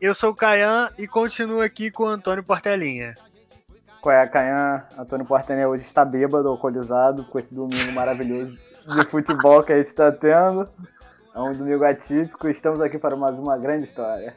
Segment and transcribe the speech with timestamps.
[0.00, 3.14] Eu sou o Caian e continuo aqui com o Antônio Portelinha.
[4.00, 4.86] Qual é, Caian?
[4.96, 8.56] Antônio Portelinha hoje está bêbado, alcoolizado, com esse domingo maravilhoso
[8.86, 10.64] de futebol que a gente está tendo.
[11.34, 14.34] É um domingo atípico e estamos aqui para mais uma grande história.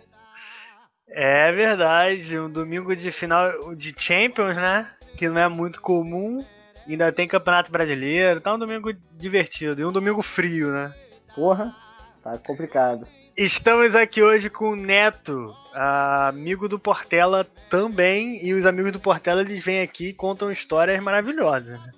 [1.08, 4.90] É verdade, um domingo de final de Champions, né?
[5.18, 6.40] Que não é muito comum.
[6.88, 10.92] Ainda tem Campeonato Brasileiro, tá um domingo divertido e um domingo frio, né?
[11.34, 11.74] Porra,
[12.22, 13.08] tá complicado.
[13.36, 19.42] Estamos aqui hoje com o Neto, amigo do Portela também, e os amigos do Portela
[19.42, 21.80] eles vêm aqui e contam histórias maravilhosas.
[21.80, 21.92] Né?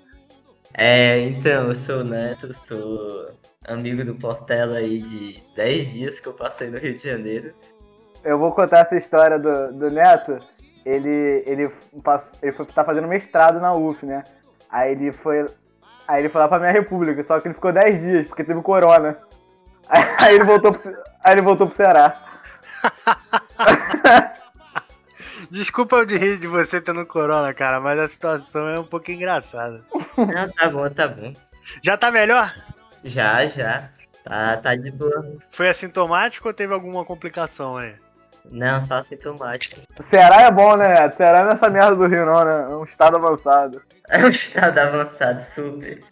[0.74, 3.32] É, então, eu sou o Neto, sou
[3.68, 7.54] amigo do Portela aí de 10 dias que eu passei no Rio de Janeiro.
[8.24, 10.40] Eu vou contar essa história do, do Neto.
[10.86, 11.70] Ele, ele,
[12.02, 14.24] passou, ele foi tá fazendo mestrado na UF, né?
[14.70, 15.46] Aí ele foi.
[16.08, 18.62] Aí ele foi lá pra minha república, só que ele ficou 10 dias, porque teve
[18.62, 19.18] corona.
[20.20, 22.22] Aí ele voltou pro, aí ele voltou pro Ceará.
[25.52, 29.84] Desculpa de rir de você tendo corona, cara, mas a situação é um pouco engraçada.
[30.18, 31.34] Não, tá bom, tá bom.
[31.82, 32.54] Já tá melhor?
[33.04, 33.90] Já, já.
[34.24, 35.38] Tá, tá de boa.
[35.52, 37.94] Foi assintomático ou teve alguma complicação aí?
[38.52, 39.82] Não, só assintomático.
[40.00, 41.08] O Ceará é bom, né?
[41.08, 42.68] O Ceará não é essa merda do Rio, não, né?
[42.70, 43.82] É um estado avançado.
[44.10, 46.04] É um estado avançado, super.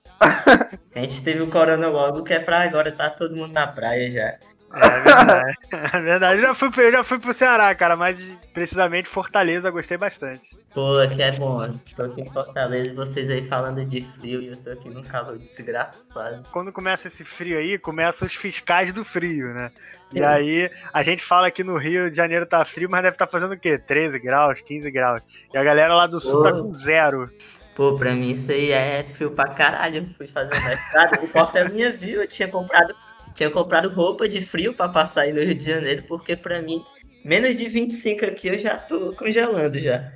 [0.95, 4.09] A gente teve o corona logo, que é pra agora tá todo mundo na praia
[4.11, 4.37] já.
[4.73, 5.53] É verdade.
[5.93, 6.41] É verdade.
[6.41, 10.57] Eu já fui, eu já fui pro Ceará, cara, mas precisamente Fortaleza, gostei bastante.
[10.73, 11.67] Pô, aqui é bom.
[11.95, 15.03] Tô aqui em Fortaleza e vocês aí falando de frio e eu tô aqui num
[15.03, 16.43] calor desgraçado.
[16.51, 19.71] Quando começa esse frio aí, começam os fiscais do frio, né?
[20.09, 20.19] Sim.
[20.19, 23.27] E aí, a gente fala que no Rio de Janeiro tá frio, mas deve estar
[23.27, 23.77] tá fazendo o quê?
[23.77, 25.21] 13 graus, 15 graus.
[25.53, 26.43] E a galera lá do sul Pô.
[26.43, 27.29] tá com zero.
[27.75, 29.97] Pô, pra mim isso aí é frio pra caralho.
[29.97, 32.95] Eu fui fazer mestrado, o porta-minha viu, eu tinha comprado
[33.33, 36.83] tinha comprado roupa de frio para passar aí no Rio de Janeiro, porque para mim,
[37.25, 40.11] menos de 25 aqui eu já tô congelando já.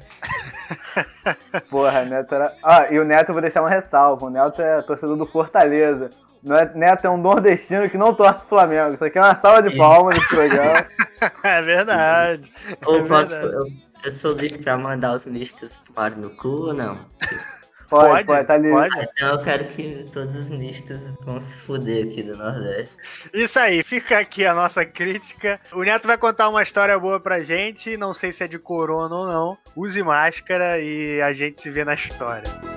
[1.70, 2.54] Porra, Neto era.
[2.64, 4.26] Ah, e o Neto eu vou deixar uma ressalva.
[4.26, 6.12] O Neto é torcedor do Fortaleza.
[6.44, 8.94] O Neto é um nordestino que não torce o Flamengo.
[8.94, 10.86] Isso aqui é uma salva de palmas nesse programa.
[11.44, 12.54] é verdade.
[12.86, 13.54] Ou é posso, verdade.
[13.54, 13.72] Eu, eu,
[14.12, 17.00] sou livre pra mandar os mistos tomarem no cu ou não?
[17.90, 18.72] Pode, pode, pode, tá livre.
[18.72, 19.10] Pode.
[19.14, 22.98] Então eu quero que todos os mistos vão se fuder aqui do Nordeste.
[23.34, 25.60] Isso aí, fica aqui a nossa crítica.
[25.72, 29.16] O Neto vai contar uma história boa pra gente, não sei se é de corona
[29.16, 29.58] ou não.
[29.76, 32.77] Use máscara e a gente se vê na história.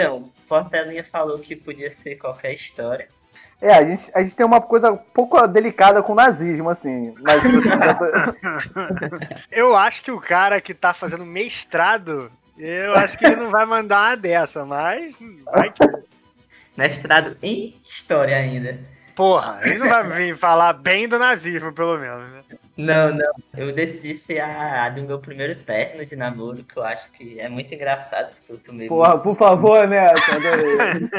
[0.00, 3.06] Então, Portelinha falou que podia ser qualquer história.
[3.60, 7.14] É, a gente, a gente tem uma coisa um pouco delicada com o nazismo, assim.
[7.20, 7.42] Mas...
[9.52, 13.66] eu acho que o cara que tá fazendo mestrado, eu acho que ele não vai
[13.66, 15.14] mandar uma dessa, mas.
[15.44, 15.86] Vai que...
[16.74, 18.78] Mestrado em história ainda.
[19.20, 22.42] Porra, ele não vai vir falar bem do nazismo, pelo menos, né?
[22.74, 23.32] Não, não.
[23.54, 27.38] Eu decidi ser a, a do meu primeiro término de namoro, que eu acho que
[27.38, 28.34] é muito engraçado.
[28.36, 29.24] Porque eu tomei Porra, muito...
[29.24, 30.08] por favor, né?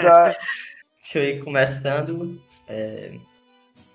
[0.02, 0.36] Tá.
[1.04, 2.42] Deixa eu ir começando.
[2.68, 3.12] É,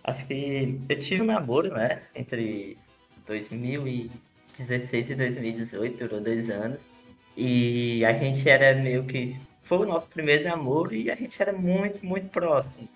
[0.05, 2.01] acho que eu tive um namoro, né?
[2.15, 2.79] Entre
[3.27, 6.89] 2016 e 2018, durou dois anos.
[7.37, 9.37] E a gente era meio que.
[9.65, 12.89] Foi o nosso primeiro namoro e a gente era muito, muito próximo.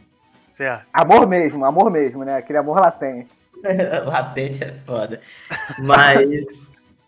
[0.60, 0.86] Certo.
[0.92, 2.36] Amor mesmo, amor mesmo, né?
[2.36, 3.30] Aquele amor latente.
[4.04, 5.18] latente é foda.
[5.78, 6.28] Mas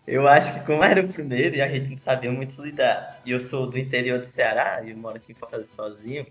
[0.07, 3.21] eu acho que como era o primeiro e a gente não sabia muito lidar.
[3.27, 6.27] E eu sou do interior do Ceará, e eu moro aqui em Fortaleza sozinho.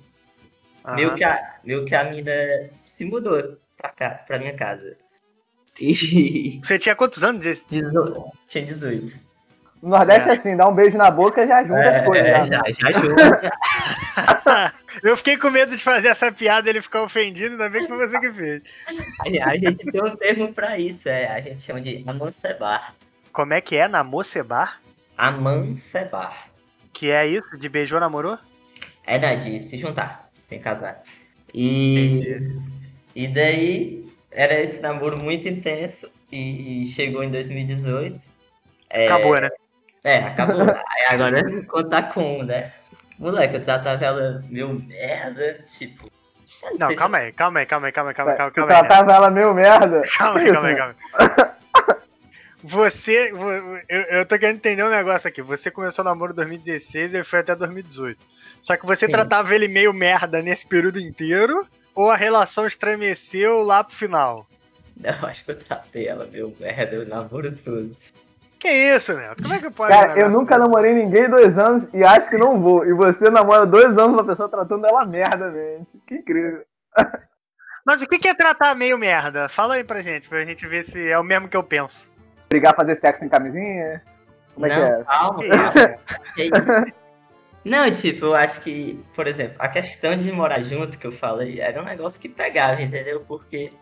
[0.95, 2.33] Meio que, a, meio que a mina
[2.87, 4.97] se mudou pra cá, pra minha casa.
[5.79, 6.59] E...
[6.63, 7.43] Você tinha quantos anos?
[7.69, 8.31] Dezo...
[8.47, 9.15] Tinha 18.
[9.81, 10.33] No Nordeste é.
[10.33, 12.27] assim, dá um beijo na boca já junta é, as coisas.
[12.27, 12.63] É, já, né?
[12.79, 13.51] já junta.
[15.01, 17.87] Eu fiquei com medo de fazer essa piada e ele ficar ofendido, ainda bem que
[17.87, 18.63] foi você que fez.
[19.41, 22.93] A gente tem um termo pra isso, é, a gente chama de amancebar.
[23.31, 23.87] Como é que é?
[23.87, 24.79] Namocebar?
[25.17, 26.47] Amancebar.
[26.93, 27.57] Que é isso?
[27.57, 28.37] De beijou, namorou?
[29.07, 31.01] É, né, de se juntar sem casar.
[31.53, 32.21] E,
[33.15, 38.19] e daí era esse namoro muito intenso e chegou em 2018.
[38.89, 39.49] É, acabou, né?
[40.03, 40.61] É, acabou.
[40.61, 42.73] Aí agora contar com, né?
[43.19, 46.09] Moleque, eu tratava ela meio merda, tipo.
[46.77, 48.63] Não, não calma aí, calma aí, calma aí, calma aí, calma aí, calma aí.
[48.63, 50.01] Eu tratava ela meio merda.
[50.17, 51.51] Calma aí, calma aí, calma aí.
[52.63, 53.31] Você,
[53.89, 55.41] eu, eu tô querendo entender um negócio aqui.
[55.41, 58.19] Você começou o namoro em 2016 e foi até 2018.
[58.61, 59.11] Só que você Sim.
[59.11, 64.47] tratava ele meio merda nesse período inteiro, ou a relação estremeceu lá pro final?
[64.95, 67.95] Não, acho que eu tratei ela meio merda o namoro todo.
[68.61, 69.41] Que isso, Neto?
[69.41, 69.91] Como é que pode?
[69.91, 72.85] Cara, eu nunca namorei ninguém dois anos e acho que não vou.
[72.85, 75.89] E você namora dois anos uma pessoa tratando ela merda, gente.
[76.05, 76.63] Que incrível.
[77.83, 79.49] Mas o que é tratar meio merda?
[79.49, 82.11] Fala aí pra gente, pra gente ver se é o mesmo que eu penso.
[82.49, 84.03] Brigar, fazer sexo em camisinha?
[84.53, 85.03] Como é não, que é?
[85.05, 85.43] Calma,
[86.37, 86.93] isso?
[87.65, 91.59] Não, tipo, eu acho que, por exemplo, a questão de morar junto que eu falei
[91.59, 93.25] era um negócio que pegava, entendeu?
[93.27, 93.73] Porque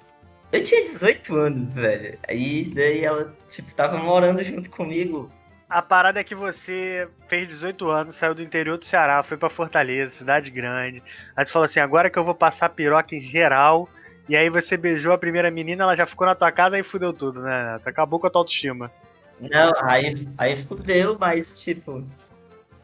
[0.51, 2.17] eu tinha 18 anos, velho.
[2.27, 5.29] Aí daí ela, tipo, tava morando junto comigo.
[5.69, 9.49] A parada é que você fez 18 anos, saiu do interior do Ceará, foi pra
[9.49, 11.03] Fortaleza, cidade grande.
[11.35, 13.87] Aí você falou assim: agora que eu vou passar piroca em geral.
[14.27, 17.11] E aí você beijou a primeira menina, ela já ficou na tua casa e fudeu
[17.11, 17.79] tudo, né?
[17.83, 18.91] Acabou com a tua autoestima.
[19.39, 22.03] Não, aí, aí fudeu, mas tipo.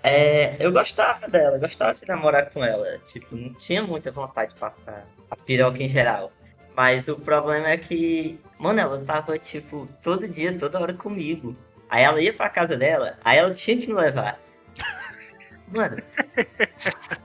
[0.01, 2.99] É, eu gostava dela, gostava de namorar com ela.
[3.11, 6.31] Tipo, não tinha muita vontade de passar a piroca em geral.
[6.75, 11.55] Mas o problema é que, mano, ela tava, tipo, todo dia, toda hora comigo.
[11.89, 14.37] Aí ela ia pra casa dela, aí ela tinha que me levar.
[15.71, 15.97] Mano,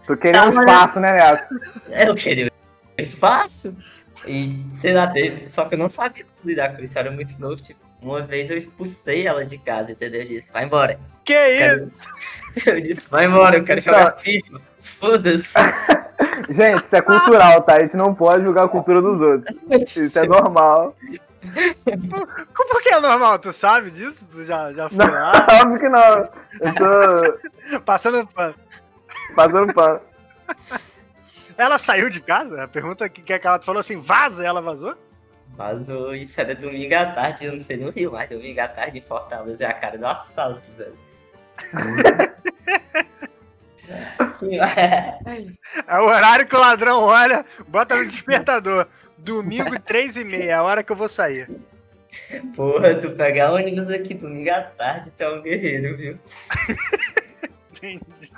[0.07, 1.55] Tu queria um Tá, mas- espaço, né, Neto?
[1.89, 2.51] eu queria
[2.97, 3.75] espaço.
[4.27, 7.39] E, sei lá, teve, só que eu não sabia lidar com isso, eu era muito
[7.41, 7.57] novo.
[7.61, 10.23] Tipo, uma vez eu expulsei ela de casa, entendeu?
[10.23, 10.99] Eu disse, vai embora.
[11.25, 11.93] Que Eu isso?
[12.55, 14.61] quero- Eu disse, vai embora, eu quero jogar FIFA.
[14.99, 15.49] Foda-se.
[16.51, 17.77] Gente, isso é cultural, tá?
[17.77, 19.97] A gente não pode julgar a cultura dos outros.
[19.97, 20.95] Isso é normal.
[22.55, 23.39] Por que é normal?
[23.39, 24.19] Tu sabe disso?
[24.31, 25.33] Tu já, já foi Não, lá?
[25.63, 26.29] óbvio que não.
[26.61, 26.75] Eu
[27.73, 28.55] tô Passando pano.
[29.35, 30.01] passando pano.
[31.57, 32.65] Ela saiu de casa?
[32.65, 34.95] A pergunta que, que ela falou assim, vaza, ela vazou?
[35.57, 38.99] Vazou, isso era domingo à tarde, eu não sei no Rio, mas domingo à tarde
[38.99, 40.97] em Fortaleza é a cara do assalto, velho.
[44.35, 45.19] Sim, é.
[45.87, 48.87] É o horário que o ladrão olha, bota no despertador.
[49.19, 51.49] Domingo, três e meia, é a hora que eu vou sair.
[52.57, 56.19] Porra, tu pegar ônibus aqui domingo à tarde, tu é um guerreiro, viu?
[57.71, 58.33] Entendi.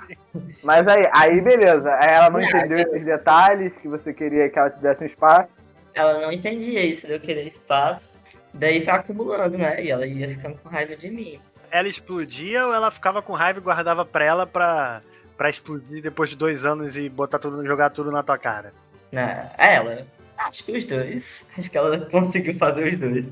[0.63, 1.89] Mas aí, aí beleza.
[1.89, 5.49] Ela não entendeu esses detalhes que você queria que ela tivesse um espaço.
[5.93, 8.19] Ela não entendia isso, de eu querer espaço,
[8.53, 9.83] daí foi acumulando, né?
[9.83, 11.39] E ela ia ficando com raiva de mim.
[11.69, 15.01] Ela explodia ou ela ficava com raiva e guardava pra ela pra,
[15.37, 18.71] pra explodir depois de dois anos e botar tudo, jogar tudo na tua cara?
[19.11, 20.05] Na, ela,
[20.37, 21.43] acho que os dois.
[21.57, 23.31] Acho que ela conseguiu fazer os dois.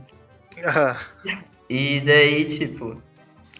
[1.70, 3.02] E daí, tipo,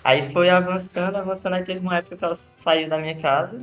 [0.04, 3.60] aí foi avançando, avançando, aí teve uma época que ela saiu da minha casa,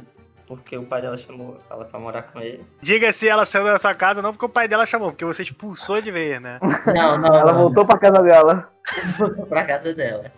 [0.46, 2.64] porque o pai dela chamou ela pra morar com ele.
[2.80, 5.42] Diga se ela saiu da sua casa, não porque o pai dela chamou, porque você
[5.42, 6.58] expulsou de vez, né?
[6.86, 8.70] Não, não, Ela não, voltou pra casa dela.
[9.19, 10.32] voltou pra casa dela.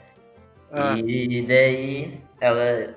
[0.72, 0.96] Ah.
[0.98, 2.94] E daí, ela,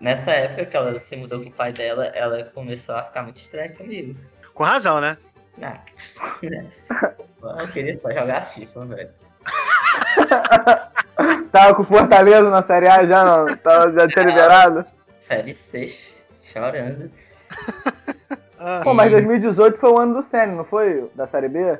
[0.00, 3.40] nessa época que ela se mudou com o pai dela, ela começou a ficar muito
[3.40, 4.14] estranha comigo.
[4.52, 5.16] Com razão, né?
[5.62, 5.78] Ah,
[7.60, 9.10] eu queria só jogar FIFA, velho.
[11.52, 13.56] Tava com Fortaleza na Série A já, não?
[13.56, 14.84] Tava, já tinha liberado?
[15.20, 15.94] Série C,
[16.52, 17.10] chorando.
[18.58, 18.80] Ah.
[18.82, 21.08] Pô, mas 2018 foi o ano do Senna, não foi?
[21.14, 21.78] Da Série B?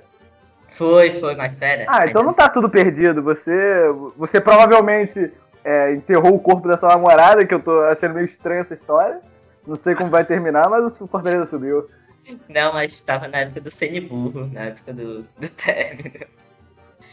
[0.77, 1.85] Foi, foi, mas pera.
[1.89, 3.23] Ah, então não tá tudo perdido.
[3.23, 5.33] Você, você provavelmente
[5.65, 9.21] é, enterrou o corpo da sua namorada, que eu tô achando meio estranha essa história.
[9.67, 11.87] Não sei como vai terminar, mas o Fortaleza subiu.
[12.49, 16.27] Não, mas tava na época do Sene Burro, na época do, do término.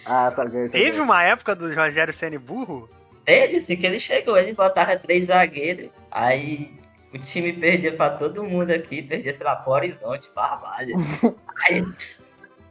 [0.06, 0.66] Ah, saquei.
[0.66, 0.84] saquei.
[0.84, 2.90] Teve uma época do Rogério Ceni burro?
[3.26, 6.72] Ele, assim que ele chegou, ele botava três zagueiros, aí
[7.14, 10.96] o time perdia pra todo mundo aqui, perdia, sei lá, pro Horizonte, Barbalha.
[11.70, 11.86] aí,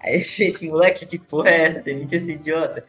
[0.01, 1.81] aí, gente, moleque, que porra é essa?
[1.81, 2.85] Demite esse idiota.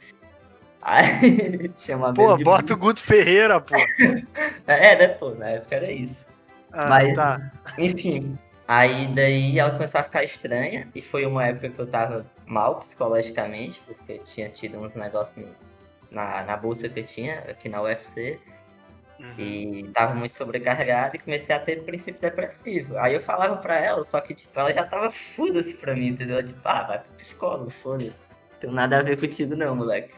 [0.81, 3.75] Aí, chama Pô, de bota o Guto Ferreira, pô.
[4.67, 6.25] É, né, pô, na época era isso.
[6.71, 7.51] Ah, Mas- tá.
[7.77, 12.25] Enfim, aí daí ela começou a ficar estranha e foi uma época que eu tava
[12.45, 15.45] mal psicologicamente, porque eu tinha tido uns negócios
[16.09, 18.39] na, na bolsa que eu tinha aqui na UFC
[19.19, 19.35] Uhum.
[19.37, 22.97] e tava muito sobrecarregado e comecei a ter princípio depressivo.
[22.97, 26.43] Aí eu falava pra ela, só que tipo, ela já tava foda-se pra mim, entendeu?
[26.43, 28.17] Tipo, ah, vai pro psicólogo, foda-se.
[28.59, 30.09] Tem nada a ver contigo não, moleque.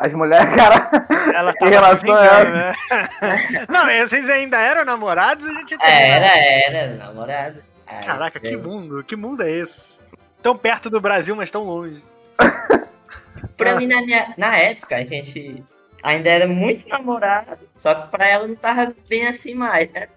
[0.00, 0.90] As mulheres, cara.
[1.34, 2.74] Ela Que tava relação se vingando, né?
[3.68, 7.62] Não, vocês ainda eram namorados e a gente É, era, era, namorado.
[7.86, 10.00] Aí, Caraca, que daí- mundo, que mundo é esse?
[10.42, 12.02] Tão perto do Brasil, mas tão longe.
[13.58, 13.74] Pra Ah.
[13.76, 15.62] mim, na, minha, na época, a gente
[16.02, 20.08] ainda era muito namorado, só que pra ela não tava bem assim mais, né?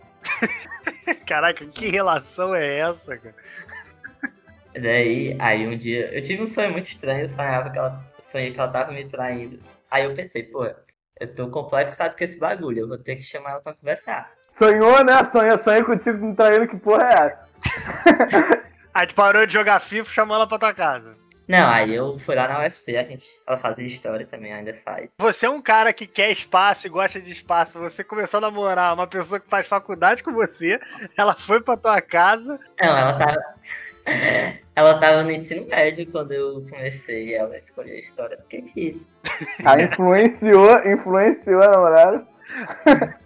[1.25, 3.35] Caraca, que relação é essa, cara?
[4.81, 8.01] Daí, aí um dia, eu tive um sonho muito estranho, eu sonhava que ela,
[8.33, 9.59] sonhei que ela tava me traindo.
[9.89, 10.65] Aí eu pensei, pô,
[11.19, 14.31] eu tô complexado com esse bagulho, eu vou ter que chamar ela pra conversar.
[14.51, 15.23] Sonhou, né?
[15.25, 18.63] Sonhei, sonhei contigo me traindo, que porra é essa?
[18.93, 21.13] Aí tu parou de jogar FIFA e chamou ela pra tua casa.
[21.47, 25.09] Não, aí eu fui lá na UFC, a gente, ela fazia história também, ainda faz.
[25.17, 27.79] Você é um cara que quer espaço e gosta de espaço.
[27.79, 30.79] Você começou a namorar uma pessoa que faz faculdade com você,
[31.17, 32.57] ela foi pra tua casa.
[32.79, 33.43] Não, ela tava.
[34.75, 39.05] Ela tava no ensino médio quando eu comecei, ela escolheu a história porque quis.
[39.63, 42.27] Aí influenciou, influenciou a namorada.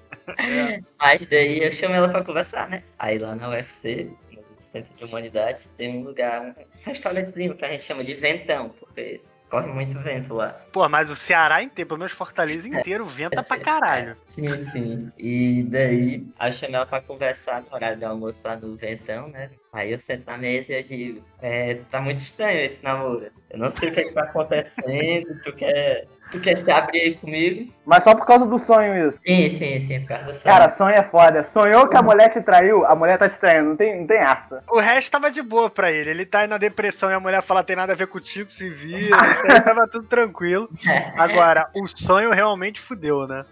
[0.99, 2.83] Mas daí eu chamei ela pra conversar, né?
[2.99, 6.53] Aí lá na UFC, no Centro de Humanidades, tem um lugar, um
[6.83, 10.49] restaurantezinho que a gente chama de Ventão, porque corre muito vento lá.
[10.73, 14.17] Pô, mas o Ceará inteiro, pelo menos Fortaleza inteiro, venta pra caralho.
[14.37, 15.11] Sim, sim.
[15.17, 19.49] E daí, chamei ela pra conversar no horário do almoço lá no Ventão, né?
[19.73, 23.25] Aí eu sento na mesa e eu digo, é, tá muito estranho esse namoro.
[23.49, 26.99] Eu não sei o que, é que tá acontecendo, tu quer, tu quer se abrir
[26.99, 27.73] aí comigo?
[27.83, 29.19] Mas só por causa do sonho isso.
[29.25, 30.43] Sim, sim, sim, por causa do sonho.
[30.55, 31.49] Cara, sonho é foda.
[31.51, 33.69] Sonhou que a mulher te traiu, a mulher tá te traindo.
[33.69, 34.63] Não tem, não tem essa.
[34.69, 36.11] O resto tava de boa pra ele.
[36.11, 38.69] Ele tá aí na depressão e a mulher fala tem nada a ver contigo, se
[38.69, 39.31] vira.
[39.31, 40.69] Isso aí tava tudo tranquilo.
[41.17, 43.43] Agora, o sonho realmente fudeu, né?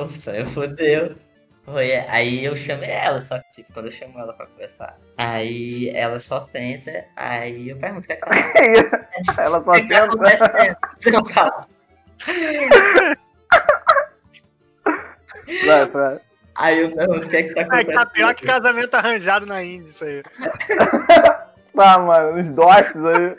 [0.00, 1.14] O sonho fodeu.
[1.64, 4.96] Foi, aí eu chamei ela, só que tipo, quando eu chamo ela pra conversar.
[5.18, 8.34] Aí ela só senta, aí eu pergunto o que é que ela
[9.38, 10.76] ela só é acontecendo?
[11.12, 11.68] Não, calma.
[15.66, 16.20] Vai, vai.
[16.56, 17.92] Aí eu pergunto o que é que tá É acontecendo.
[17.94, 20.22] tá pior que casamento arranjado na Índia, isso aí.
[21.72, 23.36] Tá, mano, os dotes aí.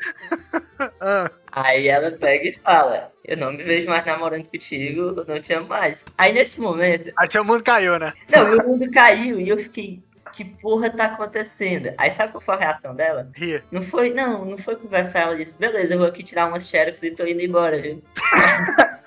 [1.01, 5.39] Ah, Aí ela pega e fala, eu não me vejo mais namorando contigo, eu não
[5.41, 6.03] te amo mais.
[6.17, 8.13] Aí nesse momento, aí seu mundo caiu, né?
[8.29, 11.93] não, meu mundo caiu e eu fiquei, que porra tá acontecendo?
[11.97, 13.29] Aí sabe qual foi a reação dela?
[13.35, 13.63] Ria.
[13.71, 17.03] Não foi, não, não foi conversar, ela disse, beleza, eu vou aqui tirar umas xerox
[17.03, 18.01] e tô indo embora, viu?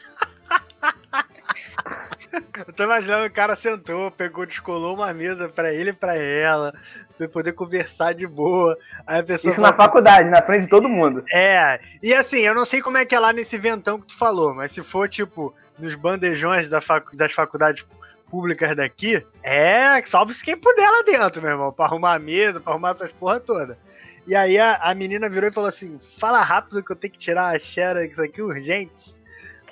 [2.67, 6.73] Eu tô imaginando o cara sentou, pegou, descolou uma mesa pra ele e pra ela,
[7.17, 8.76] pra poder conversar de boa.
[9.07, 11.25] Aí a pessoa Isso na fala, faculdade, na frente de todo mundo.
[11.33, 14.17] É, e assim, eu não sei como é que é lá nesse ventão que tu
[14.17, 17.85] falou, mas se for, tipo, nos bandejões da facu- das faculdades
[18.31, 22.73] públicas daqui, é, salve-se quem puder lá dentro, meu irmão, pra arrumar a mesa, pra
[22.73, 23.79] arrumar essas porra toda.
[24.26, 27.19] E aí a, a menina virou e falou assim, fala rápido que eu tenho que
[27.19, 29.14] tirar a xerox aqui urgente,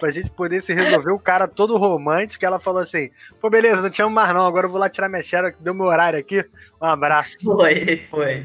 [0.03, 3.09] pra gente poder se resolver, o cara todo romântico, ela falou assim,
[3.41, 5.73] pô, beleza, não te amo mais não, agora eu vou lá tirar minha xerox, deu
[5.73, 6.45] meu horário aqui,
[6.81, 7.37] um abraço.
[7.41, 8.45] Foi, foi.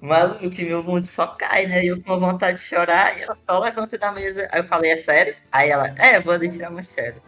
[0.00, 1.84] Maluco, que meu mundo só cai, né?
[1.84, 4.48] E eu com vontade de chorar, e ela só levanta da mesa.
[4.50, 5.36] Aí eu falei, é sério?
[5.52, 7.20] Aí ela, é, vou ali tirar uma xerox.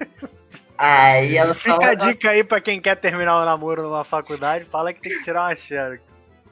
[0.76, 4.92] Aí ela Fica a dica aí pra quem quer terminar o namoro numa faculdade, fala
[4.92, 6.02] que tem que tirar uma xerox.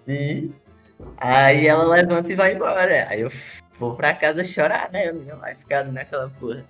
[0.07, 0.55] assim.
[1.17, 3.09] Aí ela levanta e vai embora.
[3.09, 3.33] Aí eu
[3.81, 5.09] vou pra casa chorar, né?
[5.09, 6.63] Eu não ia mais ficar naquela porra.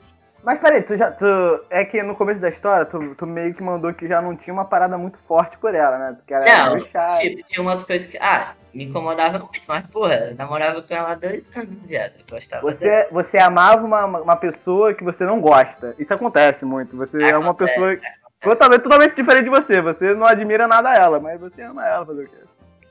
[0.43, 1.11] Mas peraí, tu já.
[1.11, 1.27] Tu,
[1.69, 4.55] é que no começo da história, tu, tu meio que mandou que já não tinha
[4.55, 6.13] uma parada muito forte por ela, né?
[6.17, 7.21] Porque ela era Não, chata.
[7.21, 11.13] tipo, tinha umas coisas que, ah, me incomodava muito, mas porra, eu namorava com ela
[11.13, 12.07] há dois anos já.
[12.07, 13.05] Eu gostava dela.
[13.05, 15.95] Você, você amava uma, uma pessoa que você não gosta.
[15.99, 16.97] Isso acontece muito.
[16.97, 17.97] Você é uma Acontece, pessoa
[18.41, 19.83] totalmente, totalmente diferente de você.
[19.83, 22.37] Você não admira nada a ela, mas você ama ela, fazer o quê?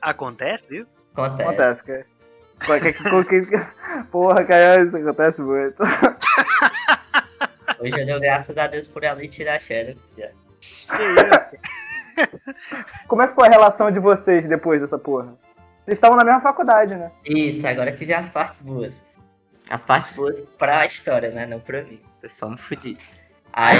[0.00, 0.90] Acontece isso?
[1.12, 1.42] Acontece.
[1.42, 2.06] Acontece, cara.
[2.64, 3.66] Qualquer que- que-
[4.10, 5.82] Porra, cara, isso acontece muito.
[7.78, 10.28] Hoje eu dou graças a Deus por ela e tirar a xerox já.
[10.96, 11.02] Que
[12.22, 12.30] isso?
[13.08, 15.34] Como é que foi a relação de vocês depois dessa porra?
[15.84, 17.10] Vocês estavam na mesma faculdade, né?
[17.24, 18.92] Isso, agora que vem as partes boas.
[19.70, 21.46] As partes boas pra história, né?
[21.46, 22.00] Não pra mim.
[22.22, 22.98] Eu só me fudi.
[23.52, 23.78] Aí,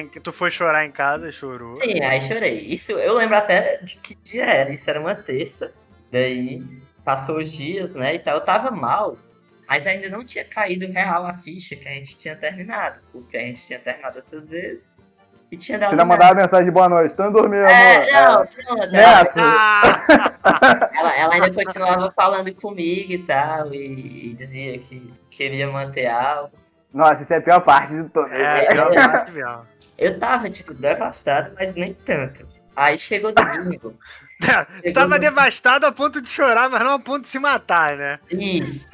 [0.00, 1.74] em- tu foi chorar em casa e chorou.
[1.76, 2.60] sim, aí chorei.
[2.60, 4.70] Isso eu lembro até de que dia era.
[4.72, 5.72] Isso era uma terça.
[6.10, 6.62] Daí
[7.04, 8.14] passou os dias, né?
[8.14, 8.36] E tal.
[8.36, 9.16] Eu tava mal.
[9.68, 13.00] Mas ainda não tinha caído real a ficha que a gente tinha terminado.
[13.10, 14.84] Porque a gente tinha terminado outras vezes.
[15.50, 15.90] E tinha dado.
[15.90, 17.14] Você ainda mandava mensagem de boa noite.
[17.14, 17.70] Tô indo dormir, amor.
[17.70, 19.38] É, não, não, ela, Neto.
[20.94, 23.72] Ela, ela ainda continuava falando comigo e tal.
[23.72, 26.50] E, e dizia que queria manter algo.
[26.92, 28.26] Nossa, isso é a pior parte de tudo.
[28.26, 29.62] É, pior parte mesmo.
[29.96, 32.46] Eu tava, tipo, devastado, mas nem tanto.
[32.74, 33.94] Aí chegou domingo.
[34.82, 38.18] Você tava devastado a ponto de chorar, mas não a ponto de se matar, né?
[38.30, 38.88] Isso.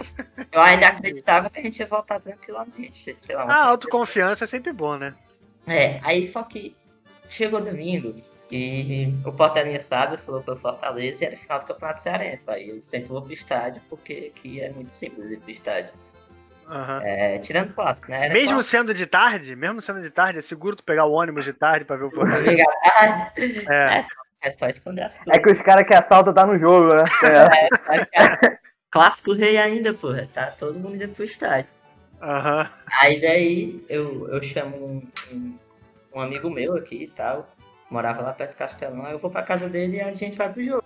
[0.52, 3.16] Eu ainda acreditava que a gente ia voltar tranquilamente.
[3.24, 3.44] Sei lá.
[3.44, 5.14] A autoconfiança é sempre bom, né?
[5.66, 6.74] É, aí só que
[7.28, 8.14] chegou domingo
[8.50, 12.44] e o Portelinha sabe, eu sou pelo Fortaleza e era final do Campeonato Cearense.
[12.48, 15.92] Aí eu sempre vou pro estádio, porque aqui é muito simples ir pro estádio.
[16.70, 17.00] Aham.
[17.02, 18.26] É, tirando o clássico, né?
[18.26, 21.12] Era Mesmo clássico, sendo de tarde, mesmo sendo de tarde, é seguro tu pegar o
[21.12, 22.56] ônibus de tarde pra ver o Fortaleza.
[22.82, 24.04] tarde, É.
[24.40, 25.42] é só esconder as É coisas.
[25.42, 27.04] que os caras que assaltam tá no jogo, né?
[28.12, 28.58] É.
[28.90, 30.28] Clássico rei ainda, porra.
[30.32, 31.70] Tá todo mundo indo pro estádio.
[32.22, 32.68] Aham.
[33.00, 35.02] Aí daí eu, eu chamo um,
[35.32, 35.58] um,
[36.14, 37.48] um amigo meu aqui e tal.
[37.90, 40.52] Morava lá perto do Castelão, aí eu vou pra casa dele e a gente vai
[40.52, 40.84] pro jogo.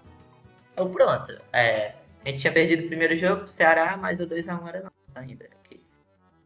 [0.77, 1.33] Eu pronto.
[1.53, 1.93] É,
[2.25, 5.45] A gente tinha perdido o primeiro jogo pro Ceará, mas o 2x1 era nosso ainda.
[5.65, 5.83] Aqui.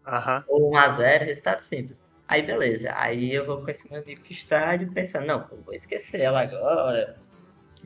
[0.06, 0.44] Aham.
[0.48, 1.98] Ou 1x0, resultado simples.
[2.28, 2.92] Aí beleza.
[2.94, 6.40] Aí eu vou com esse meu amigo pro estádio pensando, não, pô, vou esquecer ela
[6.42, 7.16] agora.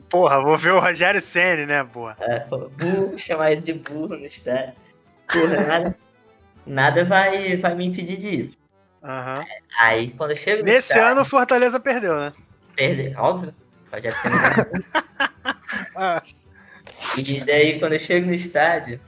[0.09, 2.17] Porra, vou ver o Rogério Senni, né, porra?
[2.19, 4.73] É, pô, burro, chamar ele de burro no estádio.
[5.27, 5.97] Porra, nada,
[6.65, 8.57] nada vai, vai me impedir disso.
[9.03, 9.45] Aham.
[9.79, 12.33] Aí quando eu chego no Nesse estádio, ano o Fortaleza perdeu, né?
[12.75, 13.53] perder, óbvio.
[13.91, 14.35] Rogério Ceni
[15.95, 16.23] Ah,
[17.17, 18.99] E daí, quando eu chego no estádio,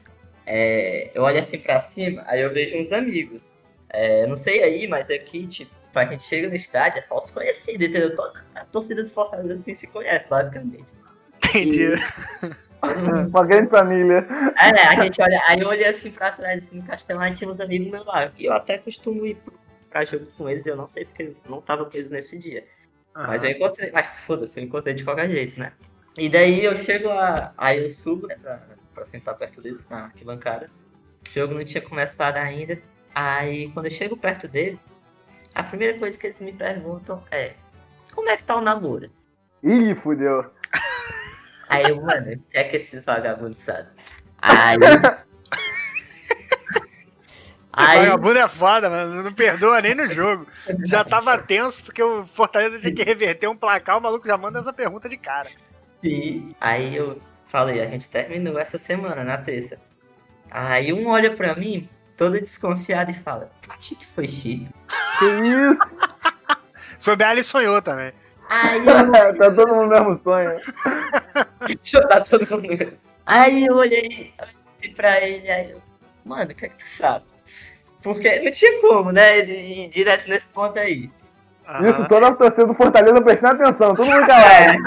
[0.46, 3.42] é, eu olho assim pra cima, aí eu vejo uns amigos.
[3.94, 7.30] É, não sei aí, mas aqui, tipo, a gente chega no estádio, é só os
[7.30, 8.16] conhecidos, entendeu?
[8.16, 10.92] Toda a torcida do Fortaleza assim se conhece, basicamente.
[11.38, 11.92] entendi.
[13.30, 14.28] Uma grande família.
[14.60, 17.50] É, a gente olha, aí eu olhei assim pra trás, assim, no Castelão, e tinha
[17.50, 18.30] uns amigos meus lá.
[18.38, 19.38] E eu até costumo ir
[19.90, 22.66] pra jogo com eles, eu não sei porque não tava com eles nesse dia.
[23.16, 25.72] Mas eu encontrei, mas foda-se, eu encontrei de qualquer jeito, né?
[26.18, 28.60] E daí eu chego lá, aí eu subo, né, pra,
[28.94, 30.70] pra sentar perto deles na arquibancada.
[31.26, 32.80] O jogo não tinha começado ainda.
[33.14, 34.88] Aí quando eu chego perto deles,
[35.54, 37.54] a primeira coisa que eles me perguntam é
[38.14, 39.10] como é que tá o namoro?
[39.64, 40.52] Ih, fudeu.
[41.70, 43.92] Aí eu, mano, o que é que esses vagabundos sabem?
[44.42, 44.78] Aí.
[47.76, 49.24] Aí, Vagabundo é foda, mano.
[49.24, 50.46] Não perdoa nem no jogo.
[50.86, 54.60] Já tava tenso porque o Fortaleza tinha que reverter um placar, o maluco já manda
[54.60, 55.50] essa pergunta de cara.
[56.04, 56.54] Sim.
[56.62, 59.80] Aí eu falei, a gente terminou essa semana, na terça.
[60.52, 61.90] Aí um olha pra mim,
[62.24, 64.70] todo desconfiado, e fala, acho que foi chip.
[65.20, 65.78] Que isso?
[67.00, 68.14] Sobre ele sonhou também.
[68.50, 70.60] Aí eu tá todo mundo no mesmo sonho.
[72.08, 72.94] tá todo mundo.
[73.26, 75.82] Aí eu olhei assim pra ele, aí eu,
[76.24, 77.26] mano, o que é que tu sabe?
[78.02, 79.40] Porque não tinha como, né?
[79.40, 81.10] Ele ir direto nesse ponto aí.
[81.68, 81.90] Aham.
[81.90, 84.78] Isso, toda a torcida do Fortaleza prestando atenção, todo mundo calado.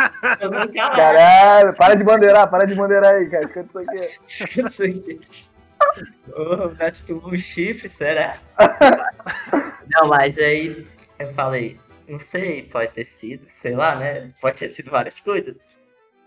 [0.40, 0.96] Eu não calado.
[0.96, 3.44] Caralho, para de bandeirar, para de bandeirar aí, cara.
[3.44, 4.60] Escuta isso aqui.
[4.60, 5.20] Isso aqui.
[6.34, 8.38] O Neto tomou um chifre, será?
[9.90, 10.86] não, mas aí
[11.18, 14.30] eu falei, não sei, pode ter sido, sei lá, né?
[14.40, 15.56] Pode ter sido várias coisas.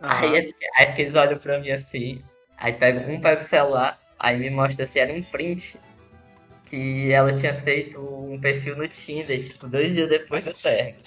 [0.02, 2.24] Aí, aí eles olham pra mim assim,
[2.58, 5.80] aí pega, um pega o celular, aí me mostra se era um print
[6.66, 10.98] que ela tinha feito um perfil no Tinder, tipo, dois dias depois do término.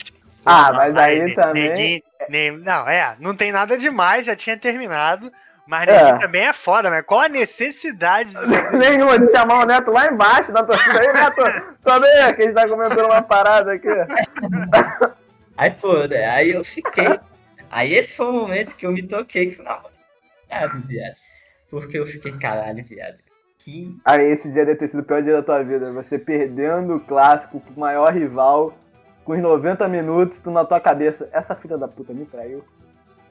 [0.45, 1.71] Ah, mas aí ne- também.
[1.71, 5.33] neguinho- nem- não, é, não tem nada demais, já tinha terminado.
[5.67, 6.19] Mas É.
[6.19, 8.37] também é foda, mas qual a necessidade de
[8.77, 11.43] Nenhuma de chamar o Neto lá embaixo da torcida aí, Neto.
[11.83, 13.89] Sabe que a gente tá comentando uma parada aqui.
[15.57, 17.21] Aí, pô, né, aí eu fiquei.
[17.71, 21.15] Aí esse foi o momento que eu me toquei que eu namorado, viado.
[21.71, 23.19] Porque eu fiquei, caralho, viado.
[23.59, 23.95] Que.
[24.05, 25.93] Aí esse dia deve ter sido o pior dia da tua vida.
[25.93, 28.75] Você perdendo o clássico pro maior rival,
[29.25, 31.29] com os 90 minutos, tu na tua cabeça.
[31.33, 32.65] Essa filha da puta me traiu.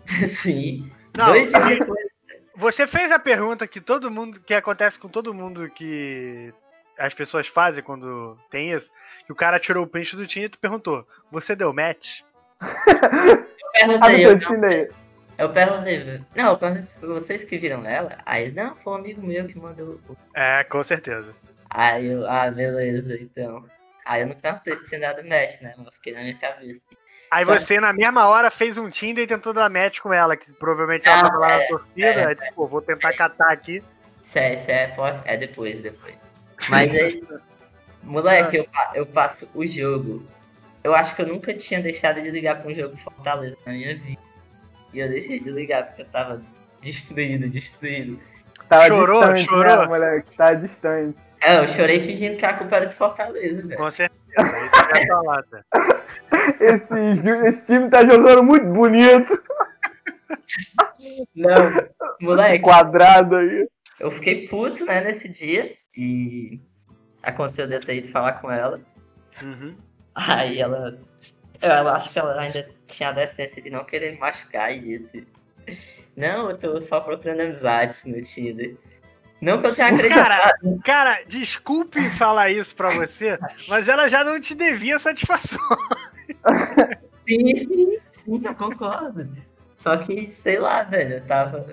[0.29, 0.89] Sim.
[1.17, 2.10] Não, dois dias depois.
[2.55, 6.53] Você fez a pergunta que todo mundo, que acontece com todo mundo que
[6.97, 8.91] as pessoas fazem quando tem isso,
[9.25, 12.21] que o cara tirou o print do time e tu perguntou, você deu match?
[12.61, 14.91] Eu Ah, perguntei, eu eu, ensinei.
[15.37, 18.17] eu perguntei, não, eu perguntei foi vocês que viram ela?
[18.25, 19.99] Aí, não, foi um amigo meu que mandou.
[20.35, 21.33] É, com certeza.
[21.69, 23.65] Aí eu, ah, beleza, então.
[24.05, 25.73] Aí eu não perguntei se tinha dado match, né?
[25.77, 26.81] Mas eu fiquei na minha cabeça.
[27.31, 27.59] Aí Sabe?
[27.59, 31.07] você, na mesma hora, fez um Tinder e tentou dar match com ela, que provavelmente
[31.07, 33.81] ela Ah, tava lá na é, torcida, é, aí, tipo, vou tentar catar aqui.
[34.27, 36.15] Isso é, isso é, pode- é depois, depois.
[36.67, 37.23] Mas aí,
[38.03, 40.25] moleque, eu, eu passo o jogo.
[40.83, 43.71] Eu acho que eu nunca tinha deixado de ligar pra um jogo de Fortaleza na
[43.71, 44.19] minha vida.
[44.93, 46.41] E eu deixei de ligar porque eu tava
[46.81, 48.19] destruído, destruído.
[48.67, 49.21] Tava Chorou?
[49.21, 49.63] distante, Chorou?
[49.63, 50.35] né, Né, moleque?
[50.35, 51.17] Tava distante.
[51.39, 53.77] É, eu chorei fingindo que a culpa era de Fortaleza, velho.
[53.77, 54.21] Com certeza,
[54.57, 55.61] é isso que eu ia falar, tá?
[56.59, 59.41] Esse, esse time tá jogando muito bonito.
[61.35, 61.55] Não,
[62.21, 63.67] moleque, Quadrado aí.
[63.99, 65.75] eu fiquei puto, né, nesse dia.
[65.95, 66.59] E
[67.21, 68.79] aconteceu de eu ter ido falar com ela.
[69.41, 69.75] Uhum.
[70.15, 70.97] Aí ela.
[71.61, 75.27] Eu acho que ela ainda tinha a decência de não querer me machucar e disse.
[76.15, 78.75] Não, eu tô só procurando amizades no Tinder.
[79.39, 80.27] Não que eu tenha acreditado.
[80.27, 85.59] Cara, cara, desculpe falar isso pra você, mas ela já não te devia satisfação.
[87.27, 89.27] Sim, sim, sim, eu concordo.
[89.77, 91.65] Só que, sei lá, velho, eu tava.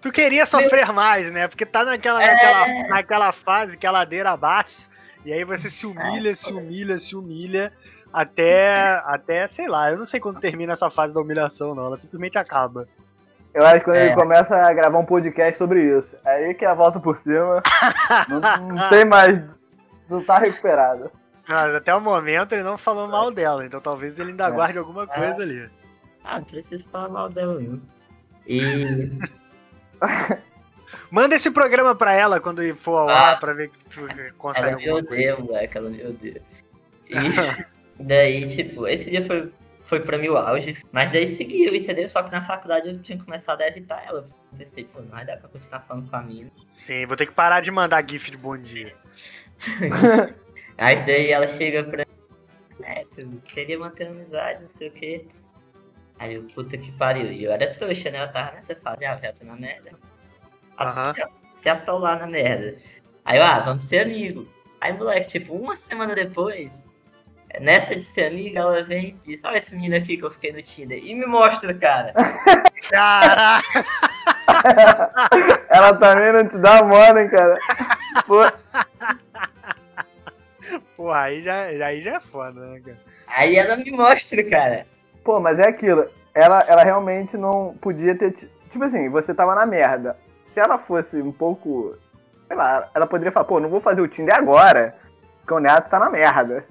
[0.00, 1.48] Tu queria sofrer mais, né?
[1.48, 2.32] Porque tá naquela, É.
[2.32, 4.88] naquela, naquela fase que a ladeira abaixo,
[5.24, 7.72] e aí você se humilha, se humilha, se humilha,
[8.12, 11.86] até, até, sei lá, eu não sei quando termina essa fase da humilhação, não.
[11.86, 12.86] Ela simplesmente acaba.
[13.52, 14.06] Eu acho que quando É.
[14.06, 16.14] ele começa a gravar um podcast sobre isso.
[16.24, 17.62] Aí que é a volta por cima.
[18.28, 19.42] não, não tem mais.
[20.08, 21.10] Não tá recuperado.
[21.48, 24.50] Mas até o momento ele não falou mal dela, então talvez ele ainda É.
[24.50, 25.68] guarde alguma coisa ali.
[26.22, 27.80] Ah, não preciso falar mal dela, não.
[28.46, 29.10] E.
[31.10, 33.30] Manda esse programa pra ela quando for ao Ah.
[33.30, 34.00] ar pra ver que tu
[34.36, 35.08] conta Ela me alguma coisa.
[35.12, 36.42] odeia, moleque, ela me odeia.
[37.08, 37.14] E
[38.02, 39.50] daí, tipo, esse dia foi,
[39.86, 40.76] foi pra mim o auge.
[40.92, 42.08] Mas daí seguiu, entendeu?
[42.08, 44.28] Só que na faculdade eu tinha começado a evitar ela.
[44.56, 46.50] Pensei, pô, não vai dar pra continuar falando com a mina.
[46.72, 48.94] Sim, vou ter que parar de mandar gif de bom dia.
[50.78, 54.92] Aí daí ela chega pra mim, é, tu queria manter a amizade, não sei o
[54.92, 55.26] quê.
[56.18, 57.32] Aí eu, puta que pariu.
[57.32, 58.22] E eu era trouxa, né?
[58.22, 59.90] Eu tava nessa fase, ah, já tô na merda.
[60.78, 61.14] Aham.
[61.56, 62.78] Se atolar na merda.
[63.24, 64.48] Aí eu, ah, vamos ser amigo.
[64.80, 66.70] Aí, moleque, tipo, uma semana depois,
[67.60, 70.52] nessa de ser amiga, ela vem e diz, olha esse menino aqui que eu fiquei
[70.52, 70.98] no Tinder.
[71.04, 72.12] E me mostra, cara.
[72.88, 73.84] Caraca!
[75.68, 77.58] Ela também não te dá mole, hein, cara.
[78.26, 78.42] Pô,
[80.98, 82.98] Porra, aí já, aí já é foda, né, cara?
[83.28, 84.84] Aí ela me mostra, cara.
[85.24, 86.06] pô, mas é aquilo.
[86.34, 88.32] Ela, ela realmente não podia ter.
[88.32, 90.16] ti- Tipo assim, você tava na merda.
[90.52, 91.96] Se ela fosse um pouco.
[92.48, 94.94] Sei lá, ela poderia falar, pô, não vou fazer o Tinder agora.
[95.40, 96.64] Porque o Neto tá na merda.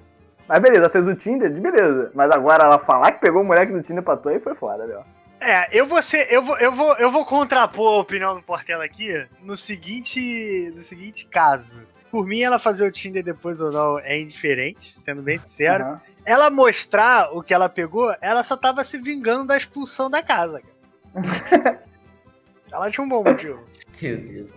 [0.46, 2.10] Mas beleza, fez o Tinder, beleza.
[2.14, 4.86] Mas agora ela falar que pegou o moleque do Tinder pra tu aí foi foda,
[4.86, 5.02] meu.
[5.40, 8.84] É, eu vou ser, eu vou, eu vou, eu vou contrapor a opinião do Portela
[8.84, 11.78] aqui no seguinte, no seguinte caso.
[12.10, 15.84] Por mim, ela fazer o Tinder depois ou não é indiferente, sendo bem sincero.
[15.84, 16.00] Aham.
[16.24, 20.60] Ela mostrar o que ela pegou, ela só tava se vingando da expulsão da casa,
[20.60, 21.82] cara.
[22.72, 23.62] ela tinha um bom motivo.
[24.00, 24.50] Meu Deus.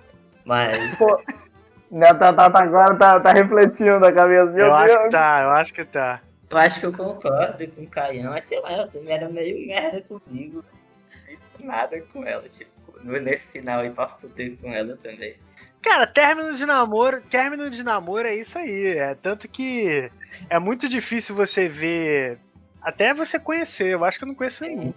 [0.45, 1.21] Mas, Pô,
[1.89, 4.45] Neto tá, tá- tá agora tá, tá refletindo na cabeça.
[4.45, 4.91] Meu eu Deus.
[4.91, 6.21] acho que tá, eu acho que tá.
[6.49, 8.31] eu acho que eu concordo com o Caião.
[8.31, 10.63] Mas sei lá, ela também era meio merda comigo.
[11.29, 12.71] Não fiz nada com ela, tipo,
[13.03, 15.35] no- nesse final aí pra fuder com ela também.
[15.81, 18.97] Cara, término de namoro, término de namoro é isso aí.
[18.97, 20.11] É tanto que
[20.49, 22.37] é muito difícil você ver,
[22.81, 23.87] até você conhecer.
[23.87, 24.93] Eu acho que eu não conheço nenhum.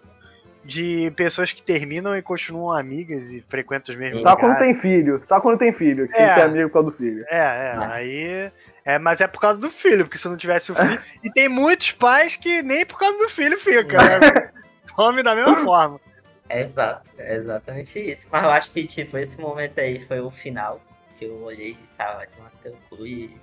[0.66, 4.66] De pessoas que terminam e continuam amigas e frequentam os mesmos Só quando lugares.
[4.66, 5.22] tem filho.
[5.26, 6.06] Só quando tem filho.
[6.08, 6.28] Que tem É.
[6.30, 7.24] que ter amigo por causa do filho.
[7.28, 7.92] É, é, Ah.
[7.92, 8.52] aí.
[8.86, 10.98] É, mas é por causa do filho, porque se não tivesse o filho.
[11.22, 14.50] e tem muitos pais que nem por causa do filho fica, né?
[14.96, 16.00] Some da mesma forma.
[16.48, 18.26] É exato, é exatamente isso.
[18.30, 20.80] Mas eu acho que, tipo, esse momento aí foi o final.
[21.16, 23.35] Que eu olhei e disse, ah, vai tomar teu cu e.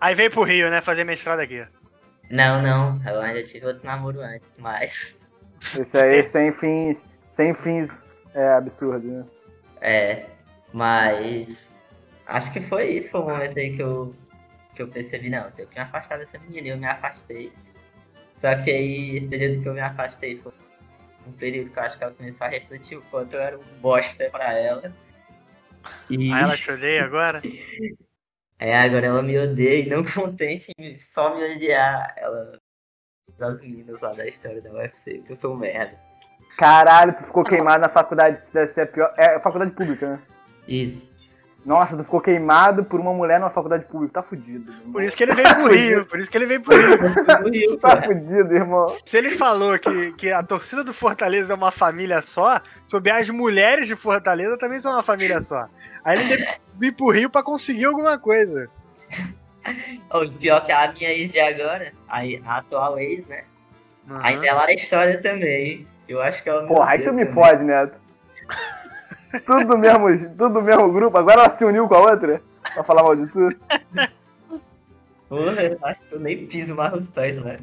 [0.00, 0.80] Aí veio pro Rio, né?
[0.80, 1.64] Fazer mestrado aqui.
[2.30, 5.14] Não, não, eu ainda tive outro namoro antes, mas.
[5.78, 7.04] Isso aí sem fins.
[7.30, 7.96] Sem fins
[8.34, 9.24] é absurdo, né?
[9.80, 10.26] É.
[10.72, 11.70] Mas.
[12.26, 14.14] Acho que foi isso, foi o momento aí que eu.
[14.74, 16.68] Que eu percebi, não, eu tenho que me afastar dessa menina.
[16.68, 17.52] E eu me afastei.
[18.32, 20.52] Só que aí, esse período que eu me afastei foi
[21.26, 23.80] um período que eu acho que ela começou a refletir o quanto eu era um
[23.80, 24.92] bosta pra ela.
[26.08, 26.32] E...
[26.32, 27.42] Aí ela te odeia agora.
[28.58, 32.14] É, agora ela me odeia e não contente em só me odiar.
[32.16, 32.60] Ela.
[33.36, 35.98] Das meninas lá da história da UFC, que eu sou um merda.
[36.56, 38.40] Caralho, tu ficou queimado na faculdade.
[38.52, 39.14] Deve ser a pior.
[39.16, 40.22] É faculdade pública, né?
[40.68, 41.11] Isso.
[41.64, 44.14] Nossa, tu ficou queimado por uma mulher numa faculdade pública.
[44.14, 44.70] Tá fudido.
[44.72, 44.92] irmão.
[44.92, 46.06] Por isso que ele veio pro Rio.
[46.06, 47.78] Por isso que ele veio pro Rio.
[47.78, 48.86] Tá fudido, irmão.
[49.04, 53.30] Se ele falou que, que a torcida do Fortaleza é uma família só, sobre as
[53.30, 55.66] mulheres de Fortaleza também são uma família só.
[56.04, 58.68] Aí ele teve que vir pro Rio pra conseguir alguma coisa.
[60.12, 63.44] O pior que a minha ex de agora, a, a atual ex, né?
[64.08, 64.18] Uhum.
[64.20, 65.86] Ainda é lá na história também.
[66.08, 68.01] Eu acho que ela me Porra, aí tu me fode, Neto.
[69.40, 71.16] Tudo do mesmo, tudo do mesmo grupo.
[71.18, 72.42] Agora ela se uniu com a outra
[72.74, 73.48] pra falar mal de tu.
[75.28, 77.58] Porra, eu acho que eu nem piso mais os pés, né?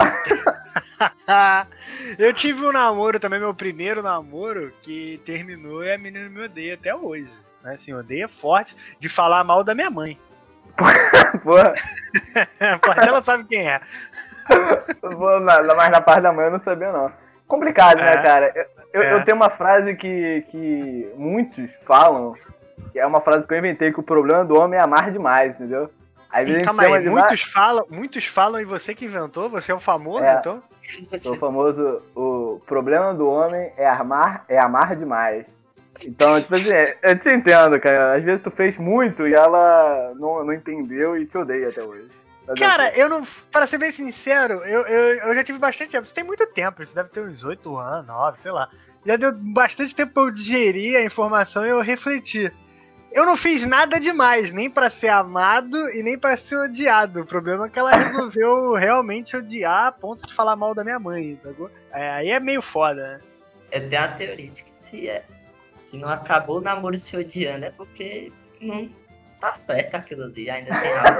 [2.18, 6.74] eu tive um namoro também, meu primeiro namoro, que terminou e a menina me odeia
[6.74, 7.32] até hoje.
[7.62, 7.74] Né?
[7.74, 10.18] Assim, odeia forte de falar mal da minha mãe.
[11.42, 11.74] Porra,
[12.82, 13.80] Porque ela sabe quem é.
[15.68, 17.12] mas na parte da manhã eu não sabia, não.
[17.46, 18.22] Complicado, né, É.
[18.22, 18.66] cara?
[18.92, 19.14] Eu, É.
[19.14, 22.34] eu tenho uma frase que, que muitos falam,
[22.92, 25.52] que é uma frase que eu inventei, que o problema do homem é amar demais,
[25.54, 25.90] entendeu?
[26.30, 29.74] Às vezes Calma aí, demais- muitos falam, muitos falam e você que inventou, você é
[29.74, 30.34] o famoso, É.
[30.38, 30.62] então?
[31.26, 35.44] O famoso, o problema do homem é amar, é amar demais.
[36.04, 36.70] Então, tipo assim,
[37.02, 38.14] eu te entendo, cara.
[38.16, 42.08] Às vezes tu fez muito e ela não, não entendeu e te odeia até hoje.
[42.46, 43.24] Mas Cara, assim, eu não.
[43.50, 46.04] Pra ser bem sincero, eu, eu, eu já tive bastante tempo.
[46.04, 48.68] Isso tem muito tempo, isso deve ter uns 8 anos, 9, sei lá.
[49.04, 52.52] Já deu bastante tempo pra eu digerir a informação e eu refletir.
[53.12, 57.20] Eu não fiz nada demais, nem pra ser amado e nem pra ser odiado.
[57.20, 60.98] O problema é que ela resolveu realmente odiar a ponto de falar mal da minha
[60.98, 61.70] mãe, sacou?
[61.92, 63.20] É, aí é meio foda, né?
[63.70, 65.24] Eu tenho a teoria de que se, é,
[65.84, 68.88] se não acabou o namoro se odiando é porque não
[69.42, 71.18] tá certo aquilo ali, ainda tem algo.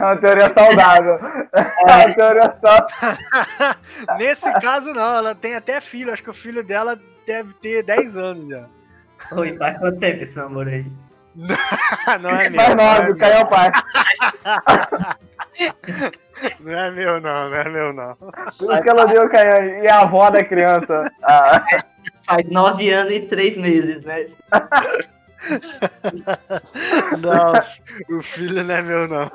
[0.00, 1.18] é uma teoria saudável.
[1.52, 3.76] É uma teoria saudável.
[4.18, 6.12] Nesse caso, não, ela tem até filho.
[6.12, 8.66] Acho que o filho dela deve ter 10 anos já.
[9.32, 10.86] Oi, faz quanto tempo esse namoro aí?
[12.20, 12.76] não é meu.
[12.76, 13.72] Mais não é caiu o pai.
[16.60, 18.14] Não é meu, não, não é meu, não.
[18.16, 19.82] Por isso que ela deu canhão.
[19.82, 21.10] E a avó da criança.
[21.24, 21.64] Ah,
[22.26, 24.26] Faz nove anos e três meses, né?
[27.20, 29.30] Não, o filho não é meu, não.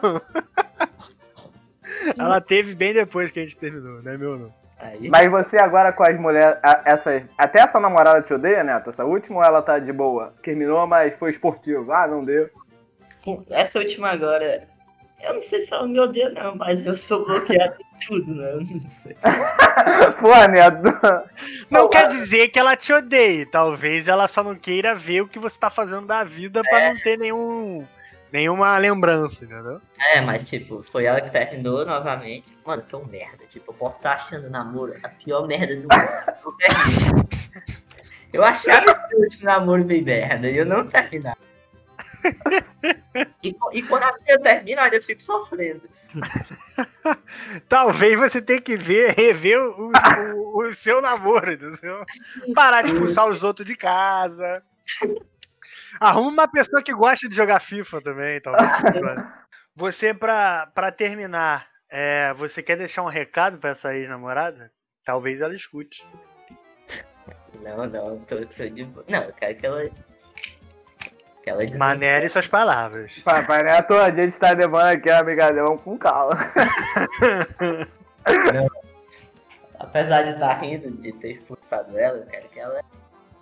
[2.17, 4.53] Ela teve bem depois que a gente terminou, não é meu, não.
[4.79, 6.57] Aí, mas você agora com as mulheres.
[6.85, 8.91] Essas, até essa namorada te odeia, Neto?
[8.91, 10.33] Essa última ou ela tá de boa?
[10.41, 11.91] Terminou, mas foi esportivo.
[11.91, 12.49] Ah, não deu.
[13.49, 14.63] essa última agora,
[15.21, 18.51] eu não sei se ela me odeia não, mas eu sou bloqueado em tudo, né?
[18.53, 19.15] Eu não sei.
[20.19, 20.83] Pô, Neto.
[21.69, 23.45] Não Não, quer dizer que ela te odeie.
[23.45, 26.99] Talvez ela só não queira ver o que você tá fazendo da vida pra não
[26.99, 27.85] ter nenhum,
[28.31, 29.81] nenhuma lembrança, entendeu?
[29.99, 32.45] É, mas tipo, foi ela que terminou novamente.
[32.65, 33.43] Mano, eu sou um merda.
[33.49, 37.29] Tipo, eu posso estar achando namoro a pior merda do mundo.
[38.31, 41.48] Eu achava esse último namoro bem merda e eu não terminava.
[43.43, 45.81] E, e quando a minha termina, eu ainda fico sofrendo.
[47.67, 52.05] Talvez você tenha que ver, rever o, o- o seu namoro, entendeu?
[52.55, 54.63] Parar de expulsar os outros de casa.
[55.99, 58.69] Arruma uma pessoa que gosta de jogar FIFA também, talvez.
[59.75, 64.71] Você, pra, pra terminar, é, você quer deixar um recado pra essa ex-namorada?
[65.05, 66.05] Talvez ela escute.
[67.61, 69.05] Não, não, tô, tô de boa.
[69.07, 69.89] Não, eu quero que ela.
[71.57, 73.19] Que ela Manere suas palavras.
[73.19, 76.37] Papai Neto, a gente tá levando aqui a brigadeirão com calma.
[79.79, 82.81] Apesar de estar rindo de ter expulsado ela, eu quero que ela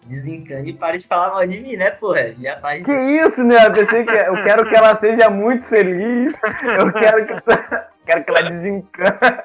[0.04, 2.32] desencane e pare de falar mal de mim, né, porra?
[2.40, 2.86] Já faz.
[2.86, 3.66] Que isso, Neto?
[3.80, 6.34] Eu, pensei que- eu quero que ela seja muito feliz.
[6.80, 7.34] Eu quero que,
[8.06, 9.44] quero que ela desencane.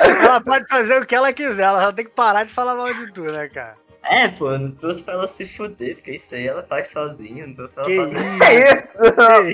[0.00, 2.92] Ela pode fazer o que ela quiser, ela só tem que parar de falar mal
[2.92, 3.74] de tu, né, cara?
[4.10, 7.46] É, pô, eu não trouxe pra ela se fuder, porque isso aí ela faz sozinha,
[7.46, 7.96] não trouxe ela Que
[8.38, 8.88] pra isso,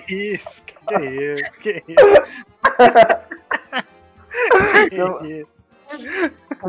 [0.06, 0.50] Que isso?
[0.60, 2.34] que isso, que isso, que isso.
[4.90, 5.54] Que isso.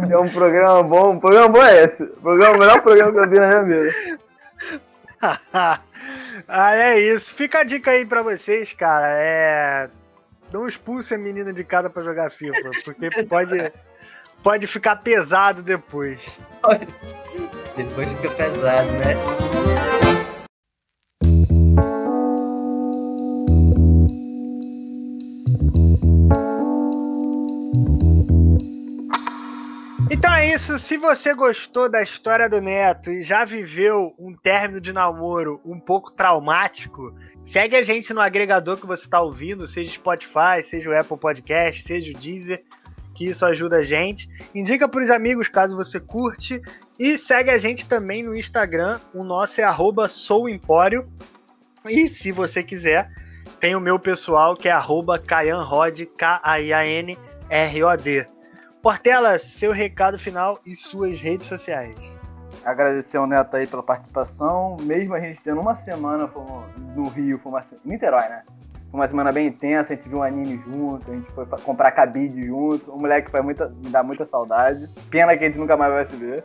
[0.10, 1.14] É um programa bom.
[1.14, 2.04] Um programa bom é esse.
[2.04, 4.20] O programa, o melhor programa que eu vi na minha vida.
[6.48, 7.34] ah, é isso.
[7.34, 9.08] Fica a dica aí pra vocês, cara.
[9.10, 9.90] É.
[10.52, 13.72] Não expulse a menina de casa pra jogar FIFA, porque pode,
[14.46, 16.38] pode ficar pesado depois.
[17.76, 19.16] Depois fica pesado, né?
[30.10, 30.80] Então é isso.
[30.80, 35.80] Se você gostou da história do Neto e já viveu um término de namoro um
[35.80, 40.90] pouco traumático, segue a gente no agregador que você está ouvindo, seja o Spotify, seja
[40.90, 42.64] o Apple Podcast, seja o Deezer,
[43.16, 44.30] que isso ajuda a gente.
[44.54, 46.62] Indica para os amigos caso você curte.
[47.00, 49.00] E segue a gente também no Instagram.
[49.14, 49.66] O nosso é
[50.10, 51.10] souempório.
[51.86, 53.10] E se você quiser,
[53.60, 57.16] tem o meu pessoal que é arroba Kayanrod, K-A-I-A-N-R-O-D.
[58.82, 61.96] Portela, seu recado final e suas redes sociais.
[62.64, 64.78] Agradecer ao Neto aí pela participação.
[64.82, 66.30] Mesmo a gente tendo uma semana
[66.96, 68.44] no Rio, foi uma, Niterói, né?
[68.96, 71.92] Foi uma semana bem intensa, a gente viu um anime junto, a gente foi comprar
[71.92, 72.94] cabide junto.
[72.94, 74.88] Um moleque faz muita, me dá muita saudade.
[75.10, 76.44] Pena que a gente nunca mais vai se ver.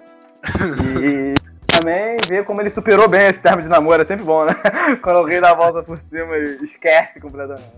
[1.01, 1.35] E
[1.73, 4.53] também ver como ele superou bem esse termo de namoro, é sempre bom, né?
[5.01, 7.71] Quando alguém dá a volta por cima e esquece completamente.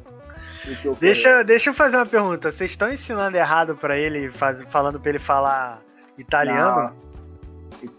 [0.99, 2.51] Deixa, deixa eu fazer uma pergunta.
[2.51, 5.81] Vocês estão ensinando errado pra ele, faz- falando pra ele falar
[6.17, 6.95] italiano?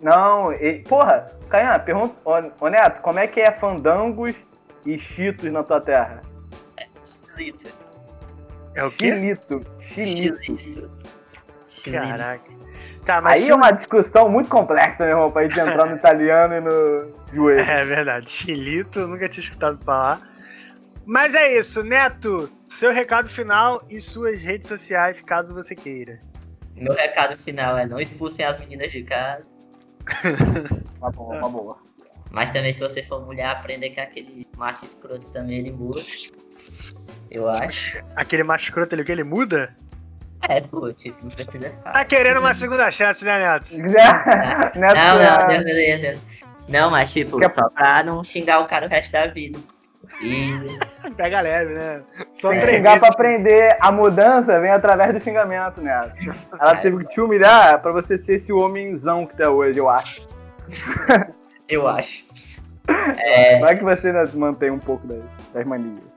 [0.02, 4.34] Não, ele, porra, Caian, pergunta, ô, ô Neto, como é que é fandangos
[4.88, 6.22] e cheetos na tua terra?
[7.36, 7.68] Chilito.
[8.76, 9.12] É o quê?
[9.14, 10.92] Chilito, chilito.
[11.92, 12.52] Caraca.
[13.06, 15.96] Tá, mas Aí se- é uma discussão muito complexa, meu irmão, pra gente entrar no
[15.98, 17.60] italiano e no joelho.
[17.60, 18.30] É verdade.
[18.30, 20.22] Chilito, eu nunca tinha escutado falar.
[21.06, 22.50] Mas é isso, Neto.
[22.70, 26.20] Seu recado final e suas redes sociais, caso você queira.
[26.76, 29.44] Meu recado final é não expulsem as meninas de casa.
[31.00, 31.78] Uma boa, uma boa.
[32.32, 36.02] Mas também se você for mulher, aprenda que aquele macho escroto também ele muda.
[37.34, 37.98] Eu acho.
[38.16, 39.76] Aquele macho escroto ali, o que ele muda?
[40.48, 41.70] É, pô, tipo, não precisa.
[41.84, 43.76] Tá querendo uma segunda chance, né, Neto?
[43.76, 46.20] Neto, Não, não, é- Deus, Deus, Deus.
[46.68, 49.58] Não, mas tipo, Quer- só pra não xingar o cara o resto da vida.
[50.22, 50.52] E
[51.18, 52.04] Pega leve, né?
[52.36, 53.78] Só tem que três xingar pra aprender.
[53.82, 56.14] A mudança vem através do xingamento, Neto.
[56.60, 60.28] Ela teve que te humilhar pra você ser esse homenzão que tá hoje, eu acho.
[61.68, 62.26] eu acho.
[63.18, 66.13] É, Vai que você ainda mantém um pouco das, das manias.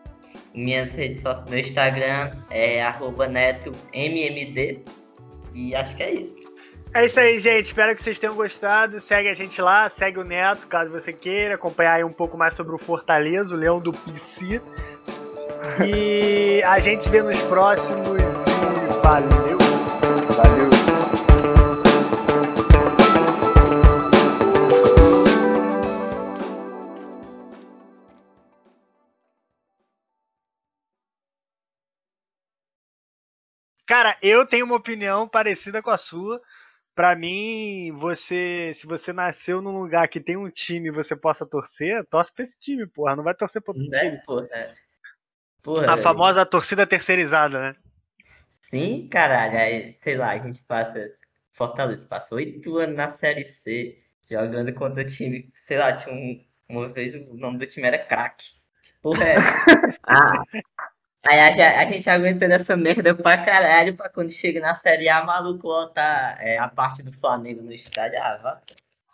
[0.56, 4.80] Minhas redes sociais, meu Instagram é arroba neto mmd.
[5.54, 6.36] E acho que é isso.
[6.94, 7.66] É isso aí, gente.
[7.66, 8.98] Espero que vocês tenham gostado.
[9.00, 12.54] Segue a gente lá, segue o Neto, caso você queira acompanhar aí um pouco mais
[12.54, 14.60] sobre o Fortaleza, o Leão do PC.
[15.84, 19.58] E a gente se vê nos próximos e valeu!
[20.36, 20.75] Valeu.
[33.96, 36.38] Cara, eu tenho uma opinião parecida com a sua.
[36.94, 41.46] Pra mim, você, se você nasceu num lugar que tem um time e você possa
[41.46, 43.16] torcer, torce pra esse time, porra.
[43.16, 44.20] Não vai torcer pra outro Né, time.
[44.26, 44.74] porra?
[45.62, 47.72] Porra, A famosa torcida terceirizada, né?
[48.61, 49.56] Sim, caralho.
[49.56, 51.11] Aí, sei lá, a gente passa.
[51.54, 56.92] Fortaleza passou oito anos na Série C, jogando contra time, sei lá, tinha um, uma
[56.92, 58.44] vez o nome do time era craque.
[59.00, 59.37] Porra, é.
[60.04, 60.42] ah,
[61.28, 65.24] aí a, a gente aguentando essa merda pra caralho, pra quando chega na Série A,
[65.24, 68.18] maluco lotar é, a parte do Flamengo no estádio.
[68.22, 68.60] Ah, vá.